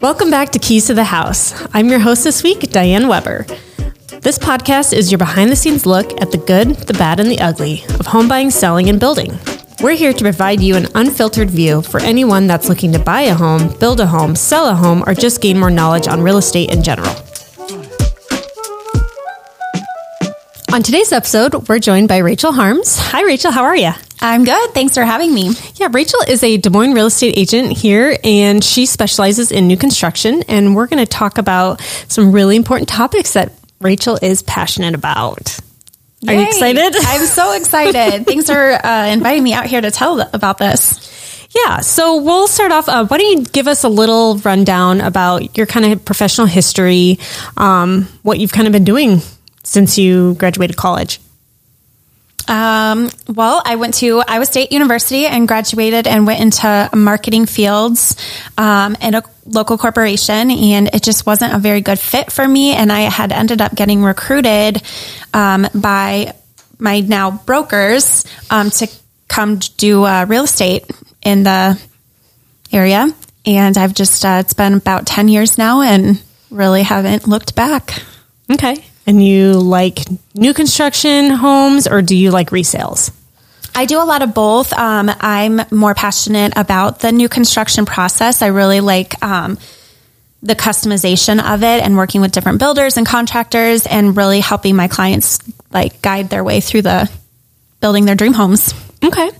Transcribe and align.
Welcome 0.00 0.30
back 0.30 0.50
to 0.50 0.58
Keys 0.58 0.86
to 0.86 0.94
the 0.94 1.04
House. 1.04 1.54
I'm 1.74 1.88
your 1.88 1.98
host 1.98 2.24
this 2.24 2.42
week, 2.42 2.70
Diane 2.70 3.08
Weber. 3.08 3.46
This 4.20 4.38
podcast 4.38 4.92
is 4.92 5.10
your 5.10 5.18
behind 5.18 5.50
the 5.50 5.56
scenes 5.56 5.86
look 5.86 6.20
at 6.20 6.30
the 6.30 6.38
good, 6.38 6.76
the 6.76 6.94
bad, 6.94 7.20
and 7.20 7.30
the 7.30 7.40
ugly 7.40 7.84
of 7.98 8.06
home 8.06 8.28
buying, 8.28 8.50
selling, 8.50 8.88
and 8.88 9.00
building. 9.00 9.38
We're 9.80 9.96
here 9.96 10.12
to 10.12 10.24
provide 10.24 10.60
you 10.60 10.76
an 10.76 10.88
unfiltered 10.94 11.50
view 11.50 11.82
for 11.82 12.00
anyone 12.00 12.46
that's 12.46 12.68
looking 12.68 12.92
to 12.92 12.98
buy 12.98 13.22
a 13.22 13.34
home, 13.34 13.76
build 13.78 14.00
a 14.00 14.06
home, 14.06 14.34
sell 14.34 14.68
a 14.68 14.74
home, 14.74 15.04
or 15.06 15.14
just 15.14 15.40
gain 15.40 15.58
more 15.58 15.70
knowledge 15.70 16.08
on 16.08 16.20
real 16.20 16.38
estate 16.38 16.72
in 16.72 16.82
general. 16.82 17.14
On 20.70 20.82
today's 20.82 21.12
episode, 21.12 21.66
we're 21.66 21.78
joined 21.78 22.08
by 22.08 22.18
Rachel 22.18 22.52
Harms. 22.52 22.98
Hi, 22.98 23.22
Rachel. 23.22 23.50
How 23.50 23.64
are 23.64 23.76
you? 23.76 23.90
I'm 24.20 24.44
good. 24.44 24.70
Thanks 24.74 24.92
for 24.92 25.02
having 25.02 25.32
me. 25.32 25.52
Yeah, 25.76 25.88
Rachel 25.90 26.20
is 26.28 26.42
a 26.42 26.58
Des 26.58 26.68
Moines 26.68 26.92
real 26.92 27.06
estate 27.06 27.38
agent 27.38 27.72
here, 27.72 28.18
and 28.22 28.62
she 28.62 28.84
specializes 28.84 29.50
in 29.50 29.66
new 29.66 29.78
construction. 29.78 30.42
And 30.46 30.76
we're 30.76 30.86
going 30.86 31.02
to 31.02 31.10
talk 31.10 31.38
about 31.38 31.80
some 32.08 32.32
really 32.32 32.54
important 32.54 32.86
topics 32.86 33.32
that 33.32 33.52
Rachel 33.80 34.18
is 34.20 34.42
passionate 34.42 34.94
about. 34.94 35.58
Are 36.26 36.34
you 36.34 36.42
excited? 36.42 36.94
I'm 37.00 37.24
so 37.24 37.56
excited. 37.56 38.26
Thanks 38.26 38.44
for 38.44 38.72
uh, 38.72 39.06
inviting 39.06 39.42
me 39.42 39.54
out 39.54 39.66
here 39.66 39.80
to 39.80 39.90
tell 39.90 40.20
about 40.20 40.58
this. 40.58 41.48
Yeah, 41.56 41.80
so 41.80 42.20
we'll 42.20 42.46
start 42.46 42.72
off. 42.72 42.90
Uh, 42.90 43.06
why 43.06 43.16
don't 43.16 43.38
you 43.38 43.44
give 43.46 43.68
us 43.68 43.84
a 43.84 43.88
little 43.88 44.36
rundown 44.36 45.00
about 45.00 45.56
your 45.56 45.64
kind 45.64 45.86
of 45.86 46.04
professional 46.04 46.46
history, 46.46 47.18
um, 47.56 48.06
what 48.22 48.38
you've 48.38 48.52
kind 48.52 48.66
of 48.66 48.72
been 48.74 48.84
doing 48.84 49.22
since 49.68 49.98
you 49.98 50.34
graduated 50.34 50.76
college? 50.76 51.20
Um, 52.48 53.10
well, 53.28 53.60
I 53.64 53.76
went 53.76 53.94
to 53.94 54.22
Iowa 54.26 54.46
State 54.46 54.72
University 54.72 55.26
and 55.26 55.46
graduated 55.46 56.06
and 56.06 56.26
went 56.26 56.40
into 56.40 56.90
marketing 56.94 57.44
fields 57.44 58.16
um, 58.56 58.96
in 59.02 59.14
a 59.14 59.22
local 59.44 59.76
corporation, 59.76 60.50
and 60.50 60.88
it 60.94 61.02
just 61.02 61.26
wasn't 61.26 61.52
a 61.52 61.58
very 61.58 61.82
good 61.82 61.98
fit 61.98 62.32
for 62.32 62.48
me. 62.48 62.72
And 62.72 62.90
I 62.90 63.00
had 63.00 63.32
ended 63.32 63.60
up 63.60 63.74
getting 63.74 64.02
recruited 64.02 64.82
um, 65.34 65.66
by 65.74 66.32
my 66.78 67.00
now 67.00 67.30
brokers 67.30 68.24
um, 68.50 68.70
to 68.70 68.88
come 69.28 69.56
do 69.76 70.04
uh, 70.04 70.24
real 70.26 70.44
estate 70.44 70.86
in 71.22 71.42
the 71.42 71.78
area. 72.72 73.08
And 73.44 73.76
I've 73.76 73.94
just, 73.94 74.24
uh, 74.24 74.38
it's 74.40 74.54
been 74.54 74.74
about 74.74 75.06
10 75.06 75.28
years 75.28 75.58
now 75.58 75.82
and 75.82 76.22
really 76.50 76.82
haven't 76.82 77.28
looked 77.28 77.54
back. 77.54 78.02
Okay. 78.50 78.84
And 79.08 79.24
you 79.24 79.54
like 79.54 80.00
new 80.34 80.52
construction 80.52 81.30
homes 81.30 81.88
or 81.88 82.02
do 82.02 82.14
you 82.14 82.30
like 82.30 82.50
resales? 82.50 83.10
I 83.74 83.86
do 83.86 84.02
a 84.02 84.04
lot 84.04 84.20
of 84.20 84.34
both. 84.34 84.70
Um, 84.74 85.10
I'm 85.20 85.62
more 85.70 85.94
passionate 85.94 86.52
about 86.56 87.00
the 87.00 87.10
new 87.10 87.26
construction 87.26 87.86
process. 87.86 88.42
I 88.42 88.48
really 88.48 88.80
like 88.80 89.20
um, 89.24 89.56
the 90.42 90.54
customization 90.54 91.42
of 91.42 91.62
it 91.62 91.82
and 91.82 91.96
working 91.96 92.20
with 92.20 92.32
different 92.32 92.58
builders 92.58 92.98
and 92.98 93.06
contractors 93.06 93.86
and 93.86 94.14
really 94.14 94.40
helping 94.40 94.76
my 94.76 94.88
clients 94.88 95.38
like 95.70 96.02
guide 96.02 96.28
their 96.28 96.44
way 96.44 96.60
through 96.60 96.82
the 96.82 97.10
building 97.80 98.04
their 98.04 98.14
dream 98.14 98.34
homes. 98.34 98.74
Okay. 99.02 99.30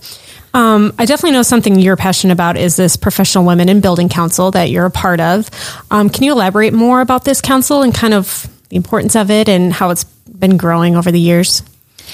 Um, 0.51 0.93
I 0.97 1.05
definitely 1.05 1.33
know 1.33 1.43
something 1.43 1.77
you're 1.77 1.95
passionate 1.95 2.33
about 2.33 2.57
is 2.57 2.75
this 2.75 2.97
Professional 2.97 3.45
Women 3.45 3.69
in 3.69 3.81
Building 3.81 4.09
Council 4.09 4.49
that 4.49 4.71
you're 4.71 4.87
a 4.87 4.91
part 4.91 5.19
of. 5.19 5.47
Um, 5.91 6.09
can 6.09 6.23
you 6.23 6.31
elaborate 6.31 6.73
more 6.73 7.01
about 7.01 7.23
this 7.23 7.39
council 7.39 7.83
and 7.83 7.93
kind 7.93 8.15
of 8.15 8.49
the 8.69 8.75
importance 8.75 9.15
of 9.15 9.29
it 9.29 9.49
and 9.49 9.73
how 9.73 9.89
it's 9.89 10.03
been 10.03 10.57
growing 10.57 10.95
over 10.95 11.11
the 11.11 11.19
years? 11.19 11.63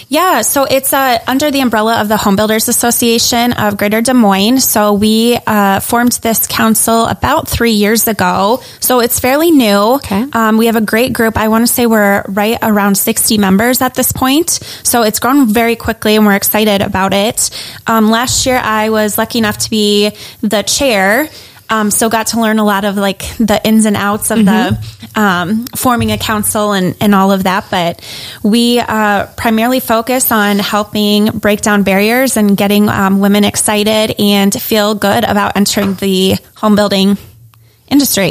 Yeah, 0.08 0.42
so 0.42 0.66
it's 0.66 0.94
uh, 0.94 1.20
under 1.28 1.52
the 1.52 1.62
umbrella 1.62 2.02
of 2.02 2.08
the 2.08 2.18
Home 2.18 2.36
Builders 2.36 2.68
Association 2.68 3.54
of 3.54 3.78
Greater 3.78 4.02
Des 4.02 4.14
Moines. 4.14 4.60
So 4.60 4.94
we 4.94 5.38
uh, 5.48 5.80
formed 5.80 6.14
this 6.14 6.48
council 6.48 7.06
about 7.06 7.48
three 7.48 7.72
years 7.72 8.08
ago. 8.08 8.62
So 8.80 9.00
it's 9.00 9.20
fairly 9.20 9.52
new. 9.52 9.96
Okay. 9.96 10.26
Um, 10.34 10.58
we 10.58 10.68
have 10.68 10.76
a 10.76 10.82
great 10.82 11.14
group. 11.14 11.38
I 11.38 11.48
want 11.48 11.66
to 11.66 11.72
say 11.72 11.86
we're 11.86 12.24
right 12.28 12.58
around 12.62 12.96
60 12.96 13.38
members 13.38 13.82
at 13.82 13.96
this 13.96 14.12
point. 14.12 14.50
So 14.84 15.04
it's 15.04 15.20
grown 15.20 15.48
very 15.48 15.76
quickly 15.76 16.16
and 16.16 16.26
we're 16.26 16.36
excited 16.36 16.82
about 16.82 17.14
it. 17.14 17.50
Um, 17.88 18.10
last 18.10 18.46
year, 18.46 18.58
I 18.58 18.90
was 18.90 19.18
lucky 19.18 19.40
enough 19.40 19.58
to 19.60 19.70
be 19.70 20.12
the 20.42 20.62
chair. 20.64 21.30
Um, 21.70 21.92
so 21.92 22.10
got 22.10 22.28
to 22.28 22.40
learn 22.40 22.60
a 22.60 22.64
lot 22.66 22.86
of 22.86 22.96
like 22.96 23.20
the 23.38 23.60
ins 23.64 23.86
and 23.86 23.96
outs 23.96 24.32
of 24.32 24.46
the 24.46 24.78
um, 25.16 25.66
forming 25.76 26.12
a 26.12 26.18
council 26.18 26.74
and, 26.74 26.96
and 27.02 27.16
all 27.16 27.32
of 27.32 27.44
that. 27.44 27.68
But 27.72 28.02
we 28.44 28.80
uh, 28.80 29.28
primarily 29.38 29.80
focus 29.80 30.32
on 30.32 30.60
helping 30.60 31.26
break 31.40 31.62
down 31.62 31.84
barriers 31.84 32.38
and 32.38 32.56
getting 32.56 32.90
um, 32.90 33.20
women 33.20 33.44
excited 33.44 34.16
and 34.20 34.54
feel 34.54 34.96
good 34.96 35.24
about 35.24 35.58
entering 35.58 35.96
the 35.96 36.36
home 36.56 36.76
building 36.76 37.18
industry. 37.88 38.30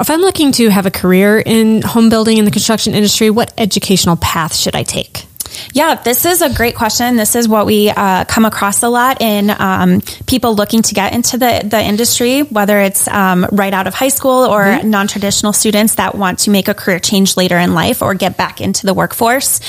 If 0.00 0.10
I'm 0.10 0.20
looking 0.20 0.52
to 0.52 0.68
have 0.68 0.86
a 0.86 0.90
career 0.90 1.38
in 1.38 1.82
home 1.82 2.08
building 2.08 2.38
in 2.38 2.44
the 2.44 2.50
construction 2.50 2.94
industry, 2.94 3.30
what 3.30 3.52
educational 3.58 4.16
path 4.16 4.54
should 4.54 4.74
I 4.74 4.82
take? 4.82 5.26
Yeah, 5.72 5.94
this 5.94 6.24
is 6.24 6.42
a 6.42 6.52
great 6.52 6.74
question. 6.74 7.16
This 7.16 7.34
is 7.34 7.48
what 7.48 7.66
we 7.66 7.90
uh, 7.90 8.24
come 8.24 8.44
across 8.44 8.82
a 8.82 8.88
lot 8.88 9.20
in 9.20 9.50
um, 9.50 10.00
people 10.26 10.54
looking 10.54 10.82
to 10.82 10.94
get 10.94 11.14
into 11.14 11.38
the, 11.38 11.62
the 11.64 11.80
industry, 11.80 12.42
whether 12.42 12.78
it's 12.80 13.08
um, 13.08 13.46
right 13.52 13.72
out 13.72 13.86
of 13.86 13.94
high 13.94 14.08
school 14.08 14.44
or 14.44 14.82
non 14.82 15.06
traditional 15.06 15.52
students 15.52 15.96
that 15.96 16.14
want 16.14 16.40
to 16.40 16.50
make 16.50 16.68
a 16.68 16.74
career 16.74 16.98
change 16.98 17.36
later 17.36 17.58
in 17.58 17.74
life 17.74 18.02
or 18.02 18.14
get 18.14 18.36
back 18.36 18.60
into 18.60 18.86
the 18.86 18.94
workforce. 18.94 19.60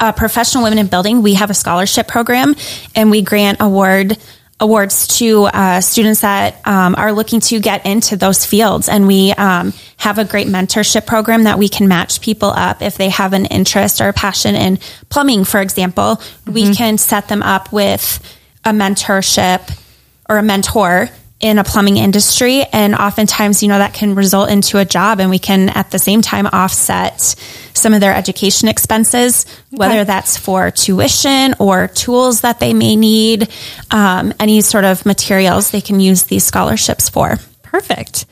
Uh, 0.00 0.12
Professional 0.12 0.64
Women 0.64 0.78
in 0.78 0.86
Building, 0.86 1.22
we 1.22 1.34
have 1.34 1.50
a 1.50 1.54
scholarship 1.54 2.08
program 2.08 2.54
and 2.94 3.10
we 3.10 3.22
grant 3.22 3.58
award 3.60 4.16
awards 4.60 5.06
to 5.18 5.44
uh, 5.44 5.80
students 5.80 6.22
that 6.22 6.66
um, 6.66 6.94
are 6.96 7.12
looking 7.12 7.40
to 7.40 7.60
get 7.60 7.86
into 7.86 8.16
those 8.16 8.44
fields. 8.44 8.88
And 8.88 9.06
we 9.06 9.32
um, 9.32 9.72
have 9.98 10.18
a 10.18 10.24
great 10.24 10.48
mentorship 10.48 11.06
program 11.06 11.44
that 11.44 11.58
we 11.58 11.68
can 11.68 11.86
match 11.86 12.20
people 12.20 12.50
up 12.50 12.82
if 12.82 12.96
they 12.96 13.08
have 13.08 13.32
an 13.32 13.46
interest 13.46 14.00
or 14.00 14.08
a 14.08 14.12
passion 14.12 14.54
in 14.54 14.78
plumbing, 15.08 15.44
for 15.44 15.60
example. 15.60 16.20
We 16.46 16.74
can 16.74 16.98
set 16.98 17.28
them 17.28 17.42
up 17.42 17.72
with 17.72 18.20
a 18.64 18.70
mentorship 18.70 19.78
or 20.28 20.38
a 20.38 20.42
mentor 20.42 21.08
in 21.40 21.58
a 21.58 21.64
plumbing 21.64 21.96
industry. 21.96 22.64
And 22.72 22.94
oftentimes, 22.94 23.62
you 23.62 23.68
know, 23.68 23.78
that 23.78 23.94
can 23.94 24.14
result 24.14 24.50
into 24.50 24.78
a 24.78 24.84
job 24.84 25.20
and 25.20 25.30
we 25.30 25.38
can 25.38 25.68
at 25.68 25.90
the 25.90 25.98
same 25.98 26.20
time 26.20 26.46
offset 26.46 27.20
some 27.74 27.94
of 27.94 28.00
their 28.00 28.14
education 28.14 28.68
expenses, 28.68 29.46
whether 29.70 30.04
that's 30.04 30.36
for 30.36 30.70
tuition 30.70 31.54
or 31.60 31.88
tools 31.88 32.40
that 32.40 32.58
they 32.58 32.74
may 32.74 32.96
need, 32.96 33.48
um, 33.92 34.34
any 34.40 34.60
sort 34.60 34.84
of 34.84 35.06
materials 35.06 35.70
they 35.70 35.80
can 35.80 36.00
use 36.00 36.24
these 36.24 36.44
scholarships 36.44 37.08
for. 37.08 37.36
Perfect. 37.62 38.26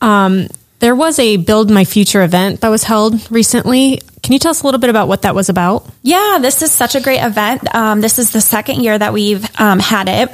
Um, 0.00 0.48
there 0.78 0.94
was 0.94 1.18
a 1.18 1.36
Build 1.36 1.70
My 1.70 1.84
Future 1.84 2.22
event 2.22 2.60
that 2.60 2.68
was 2.68 2.84
held 2.84 3.30
recently. 3.30 4.00
Can 4.22 4.32
you 4.32 4.38
tell 4.38 4.52
us 4.52 4.62
a 4.62 4.64
little 4.64 4.80
bit 4.80 4.90
about 4.90 5.08
what 5.08 5.22
that 5.22 5.34
was 5.34 5.48
about? 5.48 5.86
Yeah, 6.02 6.38
this 6.40 6.62
is 6.62 6.70
such 6.70 6.94
a 6.94 7.00
great 7.00 7.20
event. 7.22 7.74
Um, 7.74 8.00
this 8.00 8.18
is 8.18 8.30
the 8.30 8.40
second 8.40 8.82
year 8.82 8.96
that 8.96 9.12
we've 9.12 9.44
um, 9.60 9.80
had 9.80 10.08
it. 10.08 10.30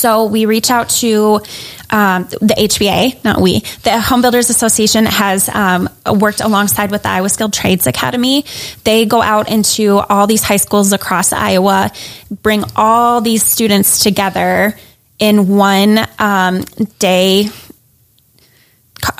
So 0.00 0.24
we 0.24 0.46
reach 0.46 0.70
out 0.70 0.88
to 1.00 1.42
um, 1.90 2.24
the 2.24 2.54
HBA, 2.56 3.22
not 3.22 3.38
we. 3.38 3.60
The 3.82 4.00
Home 4.00 4.22
Builders 4.22 4.48
Association 4.48 5.04
has 5.04 5.50
um, 5.50 5.90
worked 6.10 6.40
alongside 6.40 6.90
with 6.90 7.02
the 7.02 7.10
Iowa 7.10 7.28
Skilled 7.28 7.52
Trades 7.52 7.86
Academy. 7.86 8.46
They 8.84 9.04
go 9.04 9.20
out 9.20 9.50
into 9.50 9.98
all 9.98 10.26
these 10.26 10.42
high 10.42 10.56
schools 10.56 10.94
across 10.94 11.34
Iowa, 11.34 11.90
bring 12.30 12.64
all 12.76 13.20
these 13.20 13.44
students 13.44 14.02
together 14.02 14.74
in 15.18 15.48
one 15.48 15.98
um, 16.18 16.62
day 16.98 17.50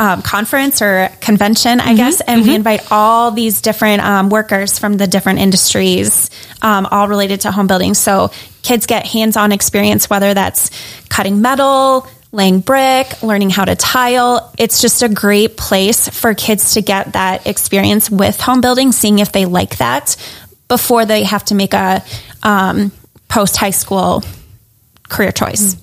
um, 0.01 0.23
conference 0.23 0.81
or 0.81 1.11
convention, 1.21 1.79
I 1.79 1.95
guess, 1.95 2.23
and 2.23 2.41
we 2.43 2.55
invite 2.55 2.91
all 2.91 3.33
these 3.33 3.61
different 3.61 4.03
um, 4.03 4.31
workers 4.31 4.79
from 4.79 4.97
the 4.97 5.07
different 5.07 5.41
industries, 5.41 6.31
um, 6.63 6.87
all 6.91 7.07
related 7.07 7.43
to 7.43 7.53
home 7.53 7.67
building. 7.67 7.93
So 7.93 8.31
kids 8.63 8.87
get 8.87 9.07
hands-on 9.07 9.53
experience, 9.53 10.09
whether 10.09 10.33
that's 10.33 10.71
cutting 11.11 11.43
metal, 11.43 12.09
laying 12.33 12.61
brick, 12.61 13.23
learning 13.23 13.51
how 13.51 13.67
to 13.67 13.77
tile. 13.77 14.51
It's 14.57 14.81
just 14.81 15.03
a 15.03 15.09
great 15.11 15.59
place 15.59 16.09
for 16.09 16.33
kids 16.33 16.75
to 16.75 16.81
get 16.81 17.13
that 17.13 17.47
experience 17.47 18.11
with 18.11 18.41
home 18.41 18.63
building, 18.63 18.93
seeing 18.93 19.19
if 19.19 19.33
they 19.33 19.45
like 19.45 19.77
that 19.79 20.17
before 20.69 21.05
they 21.05 21.25
have 21.25 21.45
to 21.47 21.55
make 21.55 21.75
a 21.75 22.03
um, 22.43 22.91
post 23.29 23.59
high 23.59 23.71
school 23.71 24.25
career 25.11 25.31
choice. 25.31 25.77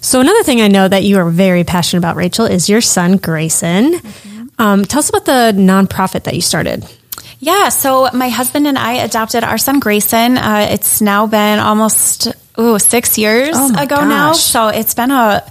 So 0.00 0.20
another 0.20 0.42
thing 0.42 0.60
I 0.60 0.68
know 0.68 0.86
that 0.88 1.02
you 1.04 1.18
are 1.18 1.28
very 1.30 1.64
passionate 1.64 2.00
about, 2.00 2.16
Rachel, 2.16 2.46
is 2.46 2.68
your 2.68 2.80
son 2.80 3.16
Grayson. 3.16 3.94
Um, 4.58 4.84
tell 4.84 4.98
us 5.00 5.08
about 5.08 5.24
the 5.24 5.52
nonprofit 5.56 6.24
that 6.24 6.34
you 6.34 6.42
started. 6.42 6.84
Yeah, 7.38 7.70
so 7.70 8.08
my 8.12 8.28
husband 8.28 8.66
and 8.66 8.76
I 8.78 8.94
adopted 9.04 9.44
our 9.44 9.56
son 9.58 9.80
Grayson. 9.80 10.36
Uh, 10.36 10.68
it's 10.70 11.00
now 11.00 11.26
been 11.26 11.58
almost 11.58 12.28
ooh 12.58 12.78
six 12.78 13.16
years 13.16 13.52
Oh 13.54 13.82
ago 13.82 13.96
now. 14.06 14.32
So 14.34 14.68
it's 14.68 14.94
been 14.94 15.10
a 15.10 15.50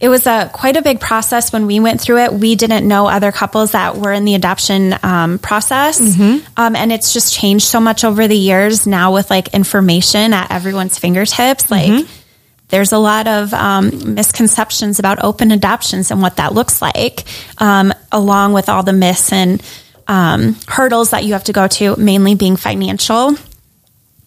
it 0.00 0.08
was 0.08 0.26
a 0.26 0.50
quite 0.52 0.76
a 0.76 0.82
big 0.82 0.98
process 0.98 1.52
when 1.52 1.66
we 1.66 1.78
went 1.78 2.00
through 2.00 2.18
it. 2.24 2.32
We 2.32 2.56
didn't 2.56 2.88
know 2.88 3.06
other 3.06 3.30
couples 3.32 3.72
that 3.72 3.96
were 3.98 4.12
in 4.12 4.24
the 4.24 4.34
adoption 4.34 4.94
um, 5.02 5.38
process, 5.38 6.00
Mm-hmm. 6.00 6.44
um, 6.56 6.74
and 6.74 6.90
it's 6.90 7.12
just 7.12 7.34
changed 7.34 7.66
so 7.66 7.78
much 7.80 8.02
over 8.02 8.26
the 8.26 8.36
years. 8.36 8.86
Now 8.86 9.12
with 9.12 9.30
like 9.30 9.54
information 9.54 10.32
at 10.32 10.50
everyone's 10.50 10.98
fingertips, 10.98 11.70
like. 11.70 11.90
Mm-hmm. 11.90 12.16
There's 12.70 12.92
a 12.92 12.98
lot 12.98 13.26
of 13.26 13.52
um, 13.52 14.14
misconceptions 14.14 14.98
about 14.98 15.22
open 15.22 15.50
adoptions 15.50 16.10
and 16.10 16.22
what 16.22 16.36
that 16.36 16.54
looks 16.54 16.80
like, 16.80 17.24
um, 17.58 17.92
along 18.10 18.52
with 18.52 18.68
all 18.68 18.82
the 18.82 18.92
myths 18.92 19.32
and 19.32 19.62
um, 20.08 20.56
hurdles 20.66 21.10
that 21.10 21.24
you 21.24 21.34
have 21.34 21.44
to 21.44 21.52
go 21.52 21.68
to, 21.68 21.96
mainly 21.96 22.34
being 22.34 22.56
financial 22.56 23.36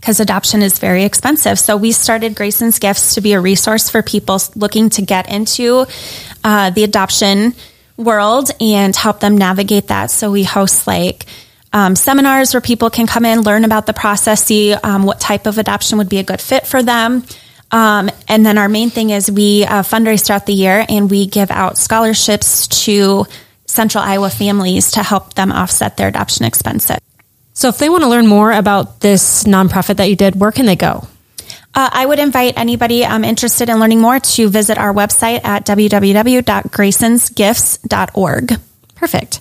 because 0.04 0.20
adoption 0.20 0.62
is 0.62 0.80
very 0.80 1.06
expensive. 1.06 1.58
So 1.58 1.78
we 1.78 1.94
started 1.94 2.36
Grayson's 2.36 2.78
Gifts 2.78 3.16
to 3.16 3.22
be 3.22 3.32
a 3.32 3.40
resource 3.40 3.90
for 3.90 4.02
people 4.02 4.38
looking 4.54 4.90
to 4.92 5.02
get 5.02 5.32
into 5.32 5.86
uh, 6.44 6.72
the 6.72 6.84
adoption 6.84 7.54
world 7.96 8.52
and 8.60 8.94
help 8.94 9.22
them 9.22 9.38
navigate 9.38 9.88
that. 9.88 10.12
So 10.12 10.30
we 10.30 10.44
host 10.44 10.88
like 10.88 11.26
um, 11.72 11.96
seminars 11.96 12.54
where 12.54 12.60
people 12.60 12.90
can 12.90 13.08
come 13.08 13.24
in, 13.24 13.44
learn 13.44 13.64
about 13.64 13.86
the 13.86 13.94
process, 13.94 14.44
see 14.44 14.74
um, 14.74 15.04
what 15.04 15.22
type 15.22 15.48
of 15.48 15.58
adoption 15.58 15.98
would 16.00 16.10
be 16.10 16.18
a 16.18 16.24
good 16.24 16.42
fit 16.42 16.68
for 16.68 16.84
them. 16.84 17.24
Um, 17.74 18.10
and 18.28 18.46
then 18.46 18.60
our 18.60 18.70
main 18.70 18.92
thing 18.92 19.10
is 19.10 19.32
we 19.32 19.66
uh, 19.66 19.82
fundraise 19.82 20.24
throughout 20.24 20.46
the 20.46 20.54
year 20.54 20.86
and 20.88 21.10
we 21.10 21.26
give 21.26 21.50
out 21.50 21.80
scholarships 21.80 22.68
to 22.86 23.26
Central 23.66 24.04
Iowa 24.04 24.30
families 24.30 24.92
to 24.92 25.02
help 25.02 25.34
them 25.34 25.52
offset 25.52 25.98
their 25.98 26.08
adoption 26.08 26.46
expenses. 26.46 27.00
So, 27.54 27.70
if 27.70 27.80
they 27.80 27.90
want 27.90 28.04
to 28.04 28.10
learn 28.10 28.28
more 28.28 28.52
about 28.52 29.00
this 29.00 29.46
nonprofit 29.46 29.98
that 29.98 30.08
you 30.10 30.16
did, 30.16 30.40
where 30.40 30.52
can 30.52 30.68
they 30.68 30.76
go? 30.76 31.08
Uh, 31.76 31.90
I 31.92 32.06
would 32.06 32.20
invite 32.20 32.56
anybody 32.58 33.04
um, 33.06 33.24
interested 33.24 33.70
in 33.70 33.80
learning 33.80 34.02
more 34.02 34.20
to 34.20 34.50
visit 34.50 34.78
our 34.78 34.94
website 34.94 35.44
at 35.44 35.66
www.graysonsgifts.org. 35.66 38.60
Perfect. 38.96 39.40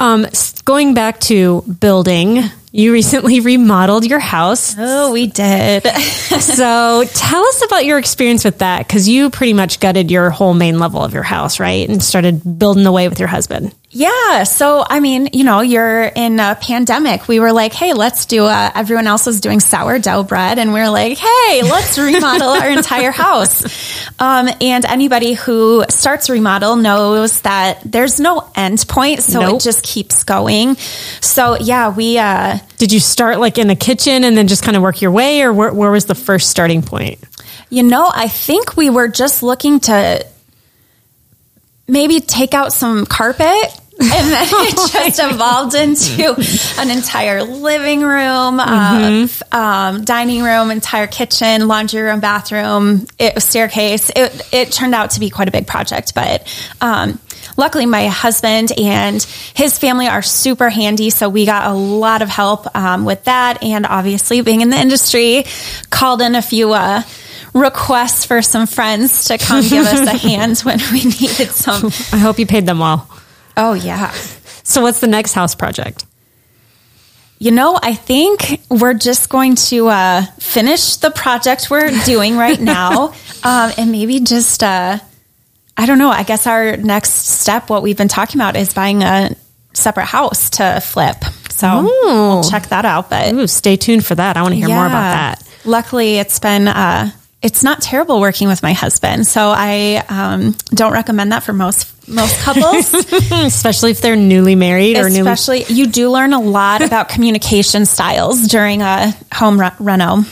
Um, 0.00 0.26
going 0.64 0.94
back 0.94 1.20
to 1.20 1.62
building, 1.62 2.42
you 2.72 2.92
recently 2.92 3.40
remodeled 3.40 4.06
your 4.06 4.18
house. 4.18 4.74
Oh, 4.78 5.12
we 5.12 5.26
did. 5.26 5.86
so 6.40 7.04
tell 7.14 7.44
us 7.44 7.64
about 7.64 7.84
your 7.84 7.98
experience 7.98 8.44
with 8.44 8.58
that 8.58 8.86
because 8.86 9.08
you 9.08 9.30
pretty 9.30 9.52
much 9.52 9.78
gutted 9.78 10.10
your 10.10 10.30
whole 10.30 10.54
main 10.54 10.78
level 10.78 11.02
of 11.02 11.12
your 11.12 11.22
house, 11.22 11.60
right? 11.60 11.88
And 11.88 12.02
started 12.02 12.58
building 12.58 12.86
away 12.86 13.08
with 13.08 13.18
your 13.18 13.28
husband. 13.28 13.74
Yeah. 13.94 14.44
So, 14.44 14.82
I 14.88 15.00
mean, 15.00 15.28
you 15.34 15.44
know, 15.44 15.60
you're 15.60 16.04
in 16.04 16.40
a 16.40 16.56
pandemic. 16.58 17.28
We 17.28 17.40
were 17.40 17.52
like, 17.52 17.74
hey, 17.74 17.92
let's 17.92 18.24
do 18.24 18.46
a, 18.46 18.72
everyone 18.74 19.06
else 19.06 19.26
was 19.26 19.42
doing 19.42 19.60
sourdough 19.60 20.22
bread. 20.22 20.58
And 20.58 20.72
we 20.72 20.80
are 20.80 20.88
like, 20.88 21.18
hey, 21.18 21.62
let's 21.62 21.98
remodel 21.98 22.48
our 22.48 22.70
entire 22.70 23.10
house. 23.10 24.08
Um, 24.18 24.48
and 24.62 24.86
anybody 24.86 25.34
who 25.34 25.84
starts 25.90 26.30
remodel 26.30 26.76
knows 26.76 27.42
that 27.42 27.80
there's 27.84 28.18
no 28.18 28.50
end 28.54 28.82
point. 28.88 29.22
So 29.22 29.40
nope. 29.40 29.56
it 29.56 29.60
just 29.60 29.84
keeps 29.84 30.24
going. 30.24 30.76
So, 31.20 31.58
yeah, 31.60 31.94
we, 31.94 32.16
uh, 32.16 32.58
did 32.78 32.92
you 32.92 33.00
start 33.00 33.40
like 33.40 33.58
in 33.58 33.68
a 33.68 33.76
kitchen 33.76 34.24
and 34.24 34.34
then 34.34 34.48
just 34.48 34.64
kind 34.64 34.74
of 34.74 34.82
work 34.82 35.02
your 35.02 35.10
way 35.10 35.42
or 35.42 35.52
where, 35.52 35.72
where 35.72 35.90
was 35.90 36.06
the 36.06 36.14
first 36.14 36.48
starting 36.48 36.80
point? 36.80 37.18
You 37.68 37.82
know, 37.82 38.10
I 38.10 38.28
think 38.28 38.74
we 38.74 38.88
were 38.88 39.08
just 39.08 39.42
looking 39.42 39.80
to 39.80 40.26
maybe 41.86 42.20
take 42.20 42.54
out 42.54 42.72
some 42.72 43.04
carpet 43.04 43.80
and 44.02 44.32
then 44.32 44.46
it 44.46 44.74
oh 44.78 44.88
just 44.92 45.20
evolved 45.22 45.74
into 45.74 46.34
an 46.80 46.90
entire 46.90 47.42
living 47.42 48.00
room, 48.00 48.58
mm-hmm. 48.58 49.54
uh, 49.54 49.56
um, 49.56 50.04
dining 50.04 50.42
room, 50.42 50.70
entire 50.70 51.06
kitchen, 51.06 51.68
laundry 51.68 52.02
room, 52.02 52.20
bathroom, 52.20 53.06
it, 53.18 53.40
staircase. 53.42 54.10
It, 54.10 54.48
it 54.52 54.72
turned 54.72 54.94
out 54.94 55.12
to 55.12 55.20
be 55.20 55.30
quite 55.30 55.48
a 55.48 55.52
big 55.52 55.66
project, 55.66 56.14
but 56.14 56.46
um, 56.80 57.18
luckily 57.56 57.86
my 57.86 58.08
husband 58.08 58.72
and 58.78 59.22
his 59.54 59.78
family 59.78 60.08
are 60.08 60.22
super 60.22 60.68
handy, 60.68 61.10
so 61.10 61.28
we 61.28 61.46
got 61.46 61.70
a 61.70 61.74
lot 61.74 62.22
of 62.22 62.28
help 62.28 62.74
um, 62.76 63.04
with 63.04 63.24
that. 63.24 63.62
And 63.62 63.86
obviously, 63.86 64.40
being 64.40 64.60
in 64.60 64.70
the 64.70 64.78
industry, 64.78 65.44
called 65.90 66.22
in 66.22 66.34
a 66.34 66.42
few. 66.42 66.72
Uh, 66.72 67.02
requests 67.54 68.24
for 68.24 68.40
some 68.40 68.66
friends 68.66 69.26
to 69.26 69.36
come 69.36 69.62
give 69.62 69.84
us 69.84 70.00
a 70.00 70.16
hand 70.28 70.58
when 70.60 70.78
we 70.90 71.04
needed 71.04 71.50
some. 71.50 71.86
I 72.10 72.16
hope 72.16 72.38
you 72.38 72.46
paid 72.46 72.64
them 72.64 72.78
well. 72.78 73.06
Oh, 73.56 73.74
yeah. 73.74 74.10
So, 74.64 74.82
what's 74.82 75.00
the 75.00 75.06
next 75.06 75.32
house 75.32 75.54
project? 75.54 76.06
You 77.38 77.50
know, 77.50 77.78
I 77.82 77.94
think 77.94 78.60
we're 78.70 78.94
just 78.94 79.28
going 79.28 79.56
to 79.56 79.88
uh, 79.88 80.22
finish 80.38 80.96
the 80.96 81.10
project 81.10 81.70
we're 81.70 81.90
doing 82.04 82.36
right 82.36 82.60
now 82.78 83.08
um, 83.42 83.72
and 83.76 83.90
maybe 83.90 84.20
just, 84.20 84.62
uh, 84.62 84.98
I 85.76 85.86
don't 85.86 85.98
know, 85.98 86.10
I 86.10 86.22
guess 86.22 86.46
our 86.46 86.76
next 86.76 87.10
step, 87.10 87.68
what 87.68 87.82
we've 87.82 87.96
been 87.96 88.06
talking 88.08 88.40
about, 88.40 88.54
is 88.56 88.72
buying 88.72 89.02
a 89.02 89.34
separate 89.72 90.06
house 90.06 90.50
to 90.50 90.80
flip. 90.80 91.16
So 91.50 91.82
we'll 91.82 92.44
check 92.44 92.68
that 92.68 92.84
out. 92.84 93.10
But 93.10 93.32
Ooh, 93.34 93.46
stay 93.46 93.76
tuned 93.76 94.04
for 94.06 94.14
that. 94.14 94.36
I 94.36 94.42
want 94.42 94.52
to 94.52 94.58
hear 94.58 94.68
yeah, 94.68 94.76
more 94.76 94.86
about 94.86 95.12
that. 95.12 95.48
Luckily, 95.64 96.18
it's 96.18 96.38
been 96.38 96.68
uh, 96.68 97.10
it's 97.42 97.64
not 97.64 97.82
terrible 97.82 98.20
working 98.20 98.48
with 98.48 98.62
my 98.62 98.72
husband. 98.72 99.26
So 99.26 99.52
I 99.54 100.04
um, 100.08 100.54
don't 100.70 100.92
recommend 100.92 101.32
that 101.32 101.42
for 101.42 101.52
most 101.52 101.88
most 102.08 102.36
couples, 102.40 102.92
especially 103.32 103.92
if 103.92 104.00
they're 104.00 104.16
newly 104.16 104.54
married 104.56 104.96
or 104.96 105.08
new. 105.08 105.20
especially 105.20 105.60
newly- 105.60 105.74
you 105.74 105.86
do 105.86 106.10
learn 106.10 106.32
a 106.32 106.40
lot 106.40 106.82
about 106.82 107.08
communication 107.08 107.86
styles 107.86 108.48
during 108.48 108.82
a 108.82 109.12
home 109.32 109.60
re- 109.60 109.70
reno. 109.78 110.22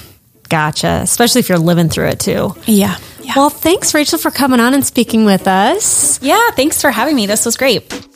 Gotcha. 0.49 1.01
Especially 1.03 1.39
if 1.41 1.49
you're 1.49 1.59
living 1.59 1.89
through 1.89 2.09
it 2.09 2.21
too. 2.21 2.55
Yeah. 2.67 2.97
yeah. 3.23 3.35
Well, 3.37 3.51
thanks, 3.51 3.95
Rachel, 3.95 4.19
for 4.19 4.33
coming 4.33 4.59
on 4.59 4.75
and 4.75 4.85
speaking 4.85 5.25
with 5.25 5.47
us. 5.47 6.21
Yeah. 6.23 6.51
Thanks 6.51 6.81
for 6.81 6.91
having 6.91 7.15
me. 7.15 7.27
This 7.27 7.47
was 7.47 7.57
great. 7.57 8.09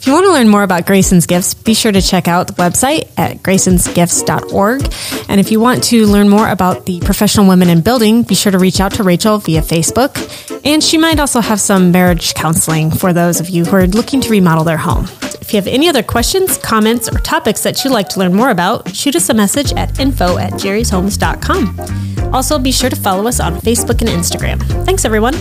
If 0.00 0.06
you 0.06 0.14
want 0.14 0.24
to 0.24 0.32
learn 0.32 0.48
more 0.48 0.62
about 0.62 0.86
Grayson's 0.86 1.26
Gifts, 1.26 1.52
be 1.52 1.74
sure 1.74 1.92
to 1.92 2.00
check 2.00 2.26
out 2.26 2.46
the 2.46 2.54
website 2.54 3.12
at 3.18 3.42
graysonsgifts.org. 3.42 4.94
And 5.28 5.38
if 5.38 5.52
you 5.52 5.60
want 5.60 5.84
to 5.84 6.06
learn 6.06 6.30
more 6.30 6.48
about 6.48 6.86
the 6.86 7.00
professional 7.00 7.46
women 7.46 7.68
in 7.68 7.82
building, 7.82 8.22
be 8.22 8.34
sure 8.34 8.50
to 8.50 8.58
reach 8.58 8.80
out 8.80 8.94
to 8.94 9.02
Rachel 9.02 9.36
via 9.36 9.60
Facebook. 9.60 10.16
And 10.64 10.82
she 10.82 10.96
might 10.96 11.20
also 11.20 11.42
have 11.42 11.60
some 11.60 11.92
marriage 11.92 12.32
counseling 12.32 12.90
for 12.90 13.12
those 13.12 13.40
of 13.40 13.50
you 13.50 13.66
who 13.66 13.76
are 13.76 13.86
looking 13.88 14.22
to 14.22 14.30
remodel 14.30 14.64
their 14.64 14.78
home. 14.78 15.04
If 15.42 15.52
you 15.52 15.58
have 15.58 15.66
any 15.66 15.86
other 15.86 16.02
questions, 16.02 16.56
comments, 16.56 17.06
or 17.06 17.18
topics 17.18 17.62
that 17.64 17.84
you'd 17.84 17.92
like 17.92 18.08
to 18.08 18.20
learn 18.20 18.32
more 18.32 18.48
about, 18.48 18.96
shoot 18.96 19.14
us 19.16 19.28
a 19.28 19.34
message 19.34 19.74
at 19.74 20.00
info 20.00 20.38
at 20.38 20.54
jerryshomes.com. 20.54 22.34
Also, 22.34 22.58
be 22.58 22.72
sure 22.72 22.88
to 22.88 22.96
follow 22.96 23.26
us 23.26 23.38
on 23.38 23.56
Facebook 23.56 24.00
and 24.00 24.08
Instagram. 24.08 24.62
Thanks, 24.86 25.04
everyone. 25.04 25.34